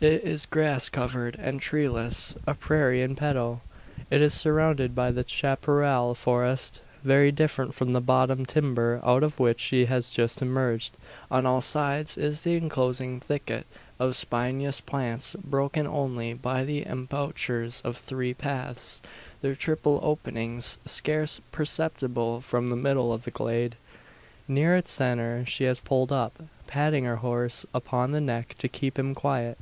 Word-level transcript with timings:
It 0.00 0.24
is 0.24 0.46
grass 0.46 0.88
covered 0.88 1.36
and 1.38 1.60
treeless 1.60 2.34
a 2.46 2.54
prairie 2.54 3.02
in 3.02 3.14
petto. 3.14 3.60
It 4.10 4.20
is 4.20 4.34
surrounded 4.34 4.94
by 4.96 5.10
the 5.12 5.22
chapparal 5.24 6.14
forest 6.14 6.82
very 7.04 7.30
different 7.32 7.72
from 7.72 7.92
the 7.92 8.00
bottom 8.00 8.44
timber 8.44 9.00
out 9.04 9.22
of 9.22 9.38
which 9.38 9.60
she 9.60 9.84
has 9.86 10.08
just 10.08 10.42
emerged. 10.42 10.96
On 11.30 11.46
all 11.46 11.60
sides 11.60 12.18
is 12.18 12.42
the 12.42 12.56
enclosing 12.56 13.20
thicket 13.20 13.64
of 14.00 14.16
spinous 14.16 14.80
plants, 14.82 15.34
broken 15.42 15.86
only 15.86 16.34
by 16.34 16.64
the 16.64 16.84
embouchures 16.84 17.80
of 17.82 17.96
three 17.96 18.34
paths, 18.34 19.00
their 19.40 19.54
triple 19.54 20.00
openings 20.02 20.78
scarce 20.84 21.40
perceptible 21.52 22.40
from 22.40 22.66
the 22.66 22.76
middle 22.76 23.12
of 23.12 23.22
the 23.24 23.30
glade. 23.30 23.76
Near 24.48 24.76
its 24.76 24.90
centre 24.90 25.44
she 25.46 25.62
has 25.64 25.80
pulled 25.80 26.10
up, 26.12 26.42
patting 26.66 27.04
her 27.04 27.16
horse 27.16 27.64
upon 27.72 28.10
the 28.12 28.20
neck 28.20 28.56
to 28.58 28.68
keep 28.68 28.98
him 28.98 29.14
quiet. 29.14 29.56